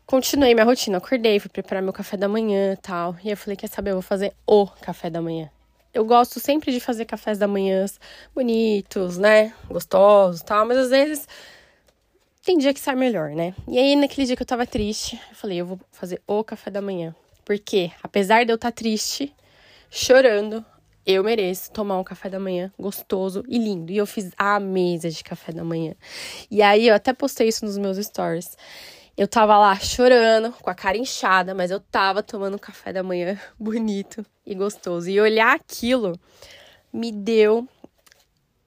continuei 0.05 0.53
minha 0.53 0.67
rotina. 0.67 0.99
Acordei, 0.99 1.39
fui 1.39 1.51
preparar 1.51 1.83
meu 1.83 1.93
café 1.93 2.17
da 2.17 2.29
manhã 2.29 2.77
tal. 2.83 3.17
E 3.23 3.31
eu 3.31 3.37
falei: 3.37 3.57
quer 3.57 3.69
saber? 3.69 3.91
Eu 3.91 3.95
vou 3.95 4.03
fazer 4.03 4.33
o 4.45 4.67
café 4.67 5.09
da 5.09 5.23
manhã. 5.23 5.49
Eu 5.95 6.05
gosto 6.05 6.41
sempre 6.41 6.73
de 6.73 6.81
fazer 6.81 7.05
cafés 7.05 7.39
da 7.39 7.47
manhã 7.47 7.87
bonitos, 8.35 9.17
né? 9.17 9.55
Gostosos 9.69 10.41
e 10.41 10.45
tal, 10.45 10.67
mas 10.67 10.77
às 10.77 10.91
vezes 10.91 11.29
tem 12.45 12.59
dia 12.59 12.75
que 12.75 12.81
sai 12.81 12.97
melhor, 12.97 13.31
né? 13.31 13.55
E 13.69 13.79
aí, 13.79 13.95
naquele 13.95 14.27
dia 14.27 14.35
que 14.37 14.43
eu 14.43 14.47
tava 14.47 14.67
triste, 14.67 15.19
eu 15.31 15.37
falei, 15.37 15.61
eu 15.61 15.67
vou 15.67 15.81
fazer 15.93 16.21
o 16.27 16.43
café 16.43 16.69
da 16.69 16.83
manhã. 16.83 17.15
Porque, 17.45 17.93
apesar 18.03 18.45
de 18.45 18.51
eu 18.53 18.57
estar 18.57 18.73
tá 18.73 18.75
triste, 18.75 19.33
chorando, 19.89 20.65
eu 21.07 21.23
mereço 21.23 21.71
tomar 21.71 21.97
um 21.99 22.05
café 22.05 22.29
da 22.29 22.41
manhã 22.41 22.73
gostoso 22.79 23.45
e 23.49 23.57
lindo. 23.57 23.93
E 23.93 23.97
eu 23.97 24.07
fiz 24.07 24.33
a 24.37 24.59
mesa 24.59 25.09
de 25.09 25.23
café 25.23 25.53
da 25.53 25.63
manhã. 25.63 25.95
E 26.51 26.61
aí, 26.61 26.89
eu 26.89 26.95
até 26.95 27.13
postei 27.13 27.49
isso 27.49 27.65
nos 27.65 27.79
meus 27.79 27.97
stories. 27.99 28.59
Eu 29.17 29.29
tava 29.29 29.57
lá 29.57 29.77
chorando, 29.79 30.51
com 30.61 30.69
a 30.69 30.75
cara 30.75 30.99
inchada, 30.99 31.55
mas 31.55 31.71
eu 31.71 31.79
tava 31.79 32.21
tomando 32.21 32.55
um 32.55 32.59
café 32.59 32.93
da 32.93 33.03
manhã 33.03 33.41
bonito 33.57 34.27
e 34.45 34.57
gostoso. 34.57 35.09
E 35.09 35.21
olhar 35.21 35.55
aquilo 35.55 36.19
me 36.93 37.13
deu 37.13 37.69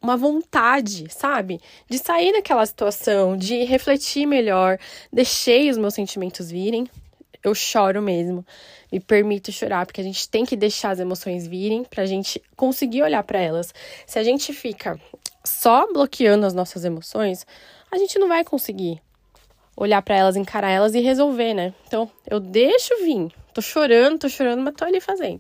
uma 0.01 0.16
vontade, 0.16 1.08
sabe? 1.10 1.60
De 1.89 1.98
sair 1.98 2.32
daquela 2.32 2.66
situação, 2.66 3.36
de 3.36 3.66
refletir 3.66 4.25
melhor. 4.25 4.80
Deixei 5.12 5.70
os 5.70 5.77
meus 5.77 5.94
sentimentos 5.94 6.50
virem. 6.50 6.88
Eu 7.44 7.54
choro 7.54 8.01
mesmo. 8.01 8.46
Me 8.89 9.01
permito 9.01 9.51
chorar, 9.51 9.86
porque 9.86 10.00
a 10.00 10.04
gente 10.04 10.30
tem 10.30 10.46
que 10.46 10.56
deixar 10.56 10.92
as 10.92 11.00
emoções 11.00 11.46
virem 11.46 11.84
pra 11.84 12.06
gente 12.06 12.42
conseguir 12.56 13.04
olhar 13.04 13.24
para 13.24 13.39
elas. 13.39 13.74
Se 14.06 14.18
a 14.18 14.24
gente 14.24 14.54
fica 14.54 14.98
só 15.44 15.92
bloqueando 15.92 16.46
as 16.46 16.54
nossas 16.54 16.86
emoções, 16.86 17.46
a 17.92 17.98
gente 17.98 18.18
não 18.18 18.30
vai 18.30 18.46
conseguir 18.46 19.01
olhar 19.77 20.01
para 20.01 20.15
elas, 20.15 20.36
encarar 20.36 20.72
elas 20.72 20.96
e 20.96 21.00
resolver, 21.00 21.53
né? 21.53 21.74
Então, 21.86 22.10
eu 22.27 22.39
deixo 22.39 22.98
vir. 23.03 23.31
Tô 23.53 23.62
chorando, 23.62 24.17
tô 24.17 24.27
chorando, 24.27 24.63
mas 24.63 24.74
tô 24.74 24.84
ali 24.84 25.00
fazendo. 25.00 25.39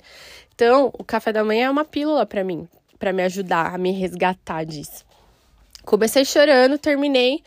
Então, 0.53 0.93
o 0.97 1.03
café 1.03 1.33
da 1.33 1.43
manhã 1.43 1.65
é 1.65 1.69
uma 1.69 1.83
pílula 1.83 2.25
para 2.25 2.43
mim, 2.43 2.67
para 2.99 3.11
me 3.11 3.23
ajudar 3.23 3.73
a 3.73 3.77
me 3.77 3.91
resgatar 3.91 4.63
disso. 4.63 5.03
Comecei 5.83 6.23
chorando, 6.23 6.77
terminei. 6.77 7.43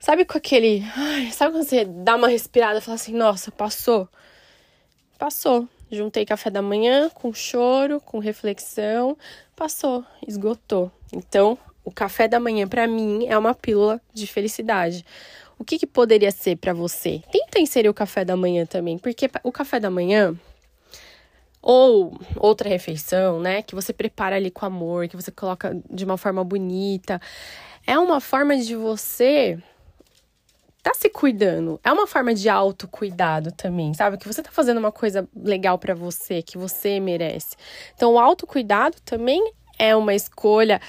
Sabe 0.00 0.24
com 0.24 0.38
aquele. 0.38 0.82
Ai, 0.96 1.30
sabe 1.30 1.52
quando 1.52 1.64
você 1.64 1.84
dá 1.84 2.16
uma 2.16 2.28
respirada 2.28 2.78
e 2.78 2.82
fala 2.82 2.94
assim: 2.94 3.12
nossa, 3.12 3.50
passou? 3.50 4.08
Passou. 5.18 5.68
Juntei 5.90 6.24
café 6.24 6.50
da 6.50 6.62
manhã 6.62 7.10
com 7.10 7.32
choro, 7.32 8.00
com 8.00 8.18
reflexão. 8.18 9.16
Passou, 9.56 10.04
esgotou. 10.26 10.92
Então, 11.12 11.58
o 11.82 11.90
café 11.90 12.28
da 12.28 12.38
manhã 12.38 12.68
para 12.68 12.86
mim 12.86 13.26
é 13.26 13.36
uma 13.36 13.54
pílula 13.54 14.00
de 14.12 14.26
felicidade. 14.26 15.04
O 15.58 15.64
que, 15.64 15.78
que 15.78 15.86
poderia 15.86 16.30
ser 16.30 16.56
para 16.56 16.72
você? 16.72 17.22
Tenta 17.32 17.58
inserir 17.58 17.88
o 17.88 17.94
café 17.94 18.24
da 18.24 18.36
manhã 18.36 18.64
também, 18.64 18.98
porque 18.98 19.28
o 19.42 19.50
café 19.50 19.80
da 19.80 19.90
manhã 19.90 20.38
ou 21.60 22.18
outra 22.36 22.68
refeição, 22.68 23.40
né, 23.40 23.62
que 23.62 23.74
você 23.74 23.92
prepara 23.92 24.36
ali 24.36 24.50
com 24.50 24.64
amor, 24.64 25.08
que 25.08 25.16
você 25.16 25.30
coloca 25.30 25.76
de 25.90 26.04
uma 26.04 26.16
forma 26.16 26.44
bonita. 26.44 27.20
É 27.86 27.98
uma 27.98 28.20
forma 28.20 28.56
de 28.56 28.76
você 28.76 29.58
tá 30.82 30.94
se 30.94 31.10
cuidando. 31.10 31.80
É 31.82 31.92
uma 31.92 32.06
forma 32.06 32.32
de 32.32 32.48
autocuidado 32.48 33.52
também, 33.52 33.92
sabe? 33.92 34.16
Que 34.16 34.26
você 34.26 34.42
tá 34.42 34.50
fazendo 34.50 34.78
uma 34.78 34.92
coisa 34.92 35.28
legal 35.34 35.78
para 35.78 35.94
você, 35.94 36.42
que 36.42 36.56
você 36.56 37.00
merece. 37.00 37.56
Então, 37.94 38.14
o 38.14 38.18
autocuidado 38.18 38.96
também 39.04 39.52
é 39.78 39.94
uma 39.94 40.14
escolha 40.14 40.80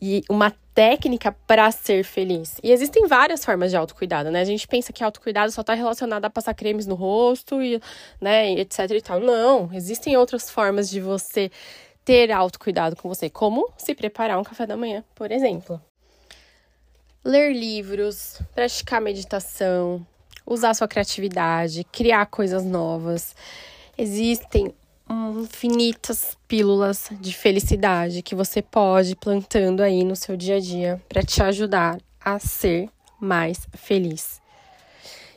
e 0.00 0.22
uma 0.28 0.54
técnica 0.74 1.34
para 1.46 1.70
ser 1.70 2.04
feliz. 2.04 2.56
E 2.62 2.72
existem 2.72 3.06
várias 3.06 3.44
formas 3.44 3.70
de 3.70 3.76
autocuidado, 3.76 4.30
né? 4.30 4.40
A 4.40 4.44
gente 4.44 4.66
pensa 4.66 4.92
que 4.92 5.04
autocuidado 5.04 5.52
só 5.52 5.60
está 5.60 5.72
relacionado 5.72 6.24
a 6.24 6.30
passar 6.30 6.52
cremes 6.52 6.86
no 6.86 6.96
rosto 6.96 7.62
e, 7.62 7.80
né, 8.20 8.52
etc 8.52 8.90
e 8.90 9.00
tal. 9.00 9.20
Não, 9.20 9.70
existem 9.72 10.16
outras 10.16 10.50
formas 10.50 10.90
de 10.90 11.00
você 11.00 11.50
ter 12.04 12.32
autocuidado 12.32 12.96
com 12.96 13.08
você, 13.08 13.30
como 13.30 13.72
se 13.78 13.94
preparar 13.94 14.38
um 14.38 14.44
café 14.44 14.66
da 14.66 14.76
manhã, 14.76 15.02
por 15.14 15.30
exemplo. 15.30 15.80
Ler 17.24 17.54
livros, 17.54 18.38
praticar 18.54 19.00
meditação, 19.00 20.04
usar 20.44 20.74
sua 20.74 20.88
criatividade, 20.88 21.84
criar 21.84 22.26
coisas 22.26 22.64
novas. 22.64 23.34
Existem 23.96 24.74
infinitas 25.08 26.36
pílulas 26.48 27.08
de 27.20 27.34
felicidade 27.34 28.22
que 28.22 28.34
você 28.34 28.62
pode 28.62 29.12
ir 29.12 29.16
plantando 29.16 29.82
aí 29.82 30.04
no 30.04 30.16
seu 30.16 30.36
dia 30.36 30.56
a 30.56 30.60
dia 30.60 31.02
para 31.08 31.22
te 31.22 31.42
ajudar 31.42 31.98
a 32.20 32.38
ser 32.38 32.88
mais 33.20 33.66
feliz. 33.74 34.40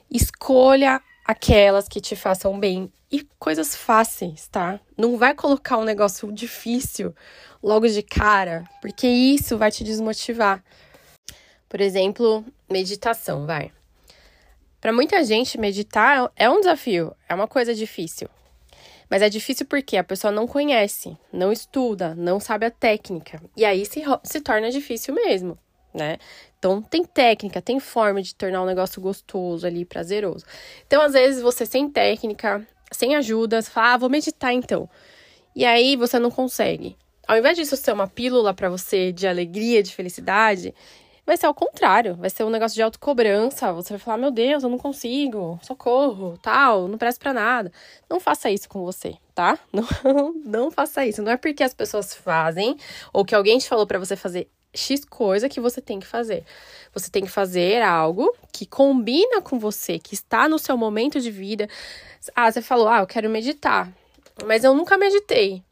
Escolha 0.10 1.02
aquelas 1.26 1.88
que 1.88 2.00
te 2.00 2.16
façam 2.16 2.58
bem 2.58 2.92
e 3.12 3.22
coisas 3.38 3.76
fáceis, 3.76 4.48
tá? 4.48 4.80
Não 4.98 5.18
vai 5.18 5.34
colocar 5.34 5.78
um 5.78 5.84
negócio 5.84 6.32
difícil 6.32 7.14
logo 7.62 7.88
de 7.88 8.02
cara, 8.02 8.64
porque 8.82 9.08
isso 9.08 9.58
vai 9.58 9.72
te 9.72 9.84
desmotivar. 9.84 10.64
Por 11.68 11.82
exemplo, 11.82 12.46
meditação, 12.70 13.46
vai. 13.46 13.72
Para 14.80 14.94
muita 14.94 15.24
gente, 15.24 15.58
meditar 15.58 16.32
é 16.36 16.50
um 16.50 16.60
desafio, 16.60 17.14
é 17.28 17.36
uma 17.36 17.48
coisa 17.48 17.74
difícil. 17.74 18.30
Mas 19.10 19.22
é 19.22 19.30
difícil 19.30 19.66
porque 19.66 19.98
a 19.98 20.04
pessoa 20.04 20.32
não 20.32 20.48
conhece, 20.48 21.18
não 21.32 21.52
estuda, 21.52 22.14
não 22.16 22.40
sabe 22.40 22.66
a 22.66 22.72
técnica. 22.72 23.42
E 23.56 23.64
aí 23.64 23.86
se, 23.86 24.04
se 24.24 24.42
torna 24.42 24.70
difícil 24.70 25.14
mesmo, 25.14 25.58
né? 25.94 26.18
Então 26.60 26.82
tem 26.82 27.04
técnica, 27.04 27.62
tem 27.62 27.80
forma 27.80 28.22
de 28.22 28.36
tornar 28.36 28.62
um 28.62 28.66
negócio 28.66 29.02
gostoso 29.02 29.66
ali, 29.66 29.86
prazeroso. 29.86 30.46
Então, 30.86 31.02
às 31.02 31.14
vezes, 31.14 31.42
você 31.42 31.66
sem 31.66 31.90
técnica, 31.90 32.68
sem 32.92 33.16
ajuda, 33.16 33.62
você 33.62 33.70
fala, 33.70 33.94
ah, 33.94 33.98
vou 33.98 34.10
meditar 34.10 34.54
então. 34.54 34.90
E 35.56 35.66
aí 35.66 35.96
você 35.96 36.20
não 36.20 36.32
consegue. 36.32 36.98
Ao 37.28 37.38
invés 37.38 37.58
disso 37.58 37.76
ser 37.76 37.92
uma 37.92 38.08
pílula 38.08 38.54
para 38.54 38.70
você 38.70 39.12
de 39.12 39.28
alegria, 39.28 39.84
de 39.84 39.94
felicidade, 39.94 40.74
vai 41.28 41.36
ser 41.36 41.46
ao 41.46 41.54
contrário, 41.54 42.16
vai 42.16 42.30
ser 42.30 42.46
um 42.46 42.50
negócio 42.50 42.74
de 42.74 42.82
autocobrança. 42.82 43.74
Você 43.74 43.90
vai 43.90 44.00
falar: 44.00 44.18
meu 44.18 44.32
Deus, 44.32 44.64
eu 44.64 44.70
não 44.70 44.78
consigo, 44.78 45.60
socorro, 45.62 46.40
tal, 46.42 46.88
não 46.88 46.98
presta 46.98 47.20
pra 47.20 47.34
nada. 47.34 47.72
Não 48.10 48.20
faça 48.22 48.50
isso 48.50 48.70
com 48.70 48.84
você, 48.84 49.16
tá? 49.36 49.60
Não, 49.74 50.34
não 50.46 50.72
faça 50.72 51.06
isso. 51.06 51.22
Não 51.22 51.32
é 51.32 51.38
porque 51.38 51.62
as 51.62 51.74
pessoas 51.74 52.14
fazem 52.14 52.78
ou 53.12 53.26
que 53.26 53.36
alguém 53.36 53.58
te 53.58 53.68
falou 53.68 53.86
para 53.86 54.00
você 54.00 54.16
fazer 54.16 54.50
X 54.74 55.04
coisa 55.04 55.50
que 55.50 55.60
você 55.60 55.82
tem 55.82 56.00
que 56.00 56.08
fazer. 56.08 56.46
Você 56.94 57.12
tem 57.12 57.24
que 57.24 57.30
fazer 57.30 57.82
algo 57.82 58.34
que 58.52 58.66
combina 58.66 59.42
com 59.42 59.60
você, 59.60 60.00
que 60.00 60.14
está 60.14 60.48
no 60.48 60.58
seu 60.58 60.78
momento 60.78 61.20
de 61.20 61.30
vida. 61.30 61.68
Ah, 62.34 62.52
você 62.52 62.62
falou, 62.62 62.88
ah, 62.88 63.00
eu 63.00 63.08
quero 63.08 63.30
meditar, 63.30 63.92
mas 64.46 64.64
eu 64.64 64.74
nunca 64.74 64.98
meditei. 64.98 65.64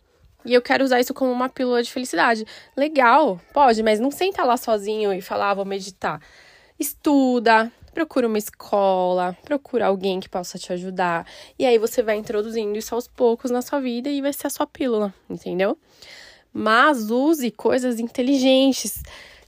E 0.45 0.53
eu 0.53 0.61
quero 0.61 0.83
usar 0.83 0.99
isso 0.99 1.13
como 1.13 1.31
uma 1.31 1.49
pílula 1.49 1.81
de 1.81 1.91
felicidade. 1.91 2.45
Legal, 2.77 3.41
pode, 3.51 3.81
mas 3.81 3.99
não 3.99 4.11
senta 4.11 4.43
lá 4.43 4.55
sozinho 4.55 5.11
e 5.11 5.21
falar, 5.21 5.51
ah, 5.51 5.53
vou 5.55 5.65
meditar. 5.65 6.21
Estuda, 6.79 7.71
procura 7.93 8.27
uma 8.27 8.37
escola, 8.37 9.35
procura 9.43 9.87
alguém 9.87 10.19
que 10.19 10.29
possa 10.29 10.59
te 10.59 10.71
ajudar. 10.73 11.25
E 11.57 11.65
aí 11.65 11.77
você 11.77 12.03
vai 12.03 12.17
introduzindo 12.17 12.77
isso 12.77 12.93
aos 12.93 13.07
poucos 13.07 13.49
na 13.49 13.61
sua 13.61 13.79
vida 13.79 14.09
e 14.09 14.21
vai 14.21 14.33
ser 14.33 14.47
a 14.47 14.49
sua 14.49 14.67
pílula, 14.67 15.13
entendeu? 15.29 15.77
Mas 16.53 17.09
use 17.09 17.49
coisas 17.51 17.99
inteligentes, 17.99 19.01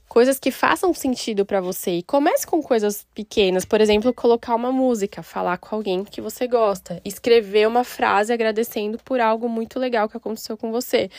coisas 0.08 0.38
que 0.38 0.50
façam 0.50 0.92
sentido 0.94 1.44
para 1.44 1.60
você. 1.60 1.98
E 1.98 2.02
comece 2.02 2.46
com 2.46 2.62
coisas 2.62 3.06
pequenas, 3.14 3.64
por 3.64 3.80
exemplo, 3.80 4.12
colocar 4.12 4.54
uma 4.54 4.72
música, 4.72 5.22
falar 5.22 5.58
com 5.58 5.76
alguém 5.76 6.04
que 6.04 6.20
você 6.20 6.46
gosta, 6.46 7.00
escrever 7.04 7.68
uma 7.68 7.84
frase 7.84 8.32
agradecendo 8.32 8.98
por 9.04 9.20
algo 9.20 9.48
muito 9.48 9.78
legal 9.78 10.08
que 10.08 10.16
aconteceu 10.16 10.56
com 10.56 10.72
você. 10.72 11.10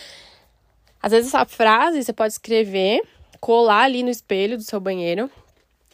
Às 1.02 1.12
vezes 1.12 1.30
essa 1.34 1.46
frase 1.46 2.04
você 2.04 2.12
pode 2.12 2.34
escrever, 2.34 3.02
colar 3.40 3.84
ali 3.84 4.04
no 4.04 4.10
espelho 4.10 4.58
do 4.58 4.64
seu 4.64 4.80
banheiro 4.80 5.30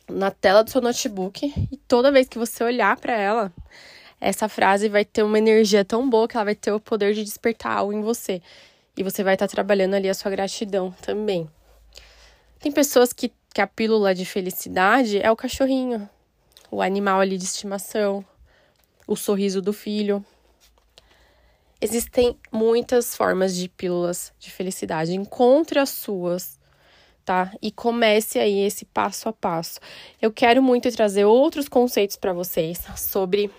na 0.09 0.31
tela 0.31 0.63
do 0.63 0.69
seu 0.69 0.81
notebook 0.81 1.51
e 1.71 1.77
toda 1.77 2.11
vez 2.11 2.27
que 2.27 2.37
você 2.37 2.63
olhar 2.63 2.95
para 2.97 3.13
ela, 3.13 3.51
essa 4.19 4.47
frase 4.47 4.87
vai 4.87 5.03
ter 5.03 5.23
uma 5.23 5.37
energia 5.37 5.83
tão 5.83 6.09
boa 6.09 6.27
que 6.27 6.37
ela 6.37 6.45
vai 6.45 6.55
ter 6.55 6.71
o 6.71 6.79
poder 6.79 7.13
de 7.13 7.23
despertar 7.23 7.77
algo 7.77 7.93
em 7.93 8.01
você. 8.01 8.41
E 8.97 9.03
você 9.03 9.23
vai 9.23 9.33
estar 9.33 9.47
trabalhando 9.47 9.93
ali 9.93 10.09
a 10.09 10.13
sua 10.13 10.31
gratidão 10.31 10.91
também. 11.01 11.49
Tem 12.65 12.71
pessoas 12.71 13.13
que, 13.13 13.31
que 13.53 13.61
a 13.61 13.67
pílula 13.67 14.15
de 14.15 14.25
felicidade 14.25 15.19
é 15.21 15.29
o 15.29 15.35
cachorrinho, 15.35 16.09
o 16.71 16.81
animal 16.81 17.19
ali 17.19 17.37
de 17.37 17.43
estimação, 17.43 18.25
o 19.05 19.15
sorriso 19.15 19.61
do 19.61 19.71
filho. 19.71 20.25
Existem 21.79 22.35
muitas 22.51 23.15
formas 23.15 23.55
de 23.55 23.69
pílulas 23.69 24.33
de 24.39 24.49
felicidade. 24.49 25.13
Encontre 25.13 25.77
as 25.77 25.91
suas 25.91 26.59
tá? 27.23 27.53
E 27.61 27.71
comece 27.71 28.39
aí 28.39 28.65
esse 28.65 28.83
passo 28.83 29.29
a 29.29 29.33
passo. 29.33 29.79
Eu 30.19 30.31
quero 30.31 30.63
muito 30.63 30.91
trazer 30.91 31.25
outros 31.25 31.69
conceitos 31.69 32.15
para 32.17 32.33
vocês 32.33 32.79
sobre 32.97 33.51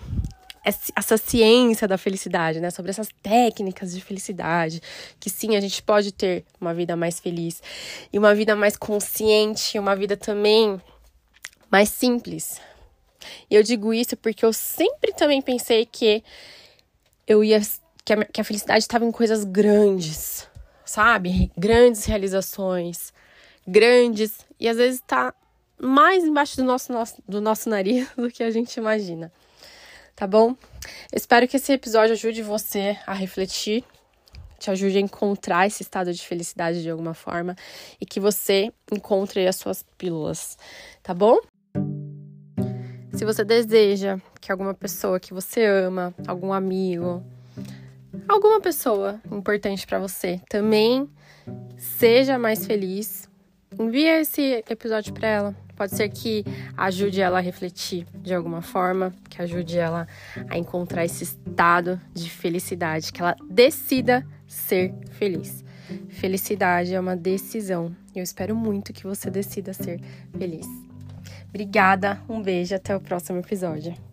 essa 0.95 1.17
ciência 1.17 1.87
da 1.87 1.97
felicidade, 1.97 2.59
né? 2.59 2.69
Sobre 2.69 2.91
essas 2.91 3.09
técnicas 3.23 3.93
de 3.93 4.01
felicidade, 4.01 4.81
que 5.19 5.29
sim, 5.29 5.55
a 5.55 5.61
gente 5.61 5.81
pode 5.81 6.11
ter 6.11 6.43
uma 6.59 6.73
vida 6.73 6.95
mais 6.95 7.19
feliz 7.19 7.61
e 8.11 8.19
uma 8.19 8.35
vida 8.35 8.55
mais 8.55 8.75
consciente, 8.75 9.79
uma 9.79 9.95
vida 9.95 10.17
também 10.17 10.81
mais 11.71 11.89
simples. 11.89 12.59
E 13.49 13.55
eu 13.55 13.63
digo 13.63 13.93
isso 13.93 14.17
porque 14.17 14.45
eu 14.45 14.51
sempre 14.51 15.13
também 15.13 15.41
pensei 15.41 15.85
que 15.85 16.23
eu 17.25 17.43
ia 17.43 17.61
que 18.03 18.13
a, 18.13 18.25
que 18.25 18.41
a 18.41 18.43
felicidade 18.43 18.79
estava 18.79 19.05
em 19.05 19.11
coisas 19.11 19.43
grandes, 19.43 20.47
sabe? 20.85 21.51
Grandes 21.57 22.05
realizações, 22.05 23.13
grandes 23.65 24.45
e 24.59 24.67
às 24.67 24.77
vezes 24.77 24.99
está 24.99 25.33
mais 25.79 26.23
embaixo 26.23 26.57
do 26.57 26.63
nosso, 26.63 26.91
nosso, 26.91 27.21
do 27.27 27.39
nosso 27.41 27.69
nariz 27.69 28.07
do 28.15 28.29
que 28.29 28.43
a 28.43 28.51
gente 28.51 28.75
imagina. 28.77 29.31
Tá 30.17 30.25
bom? 30.25 30.55
Espero 31.13 31.47
que 31.47 31.57
esse 31.57 31.71
episódio 31.71 32.13
ajude 32.13 32.41
você 32.41 32.97
a 33.05 33.13
refletir, 33.13 33.83
te 34.57 34.71
ajude 34.71 34.97
a 34.97 34.99
encontrar 34.99 35.67
esse 35.67 35.83
estado 35.83 36.11
de 36.11 36.25
felicidade 36.25 36.81
de 36.81 36.89
alguma 36.89 37.13
forma 37.13 37.55
e 38.01 38.05
que 38.05 38.19
você 38.19 38.73
encontre 38.91 39.47
as 39.47 39.57
suas 39.57 39.85
pílulas, 39.95 40.57
tá 41.03 41.13
bom? 41.13 41.37
Se 43.13 43.23
você 43.25 43.45
deseja 43.45 44.17
que 44.41 44.51
alguma 44.51 44.73
pessoa 44.73 45.19
que 45.19 45.35
você 45.35 45.63
ama, 45.67 46.15
algum 46.27 46.51
amigo, 46.51 47.23
alguma 48.27 48.59
pessoa 48.59 49.21
importante 49.31 49.85
para 49.85 49.99
você 49.99 50.41
também 50.49 51.07
seja 51.77 52.39
mais 52.39 52.65
feliz, 52.65 53.29
envia 53.77 54.19
esse 54.19 54.63
episódio 54.67 55.13
para 55.13 55.27
ela. 55.27 55.66
Pode 55.77 55.95
ser 55.95 56.09
que 56.09 56.43
ajude 56.75 57.21
ela 57.21 57.37
a 57.37 57.41
refletir 57.41 58.07
de 58.15 58.33
alguma 58.33 58.63
forma, 58.63 59.13
que 59.29 59.41
ajude 59.41 59.77
ela 59.77 60.07
a 60.49 60.57
encontrar 60.57 61.05
esse 61.05 61.23
estado 61.23 62.01
de 62.13 62.29
felicidade, 62.31 63.13
que 63.13 63.21
ela 63.21 63.35
decida 63.47 64.25
ser 64.47 64.91
feliz. 65.11 65.63
Felicidade 66.09 66.95
é 66.95 66.99
uma 66.99 67.15
decisão. 67.15 67.95
Eu 68.15 68.23
espero 68.23 68.55
muito 68.55 68.91
que 68.91 69.03
você 69.03 69.29
decida 69.29 69.71
ser 69.71 70.01
feliz. 70.35 70.67
Obrigada, 71.47 72.19
um 72.27 72.41
beijo, 72.41 72.75
até 72.75 72.95
o 72.95 72.99
próximo 72.99 73.37
episódio. 73.37 74.06